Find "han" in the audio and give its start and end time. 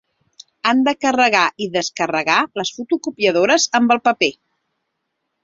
0.69-0.79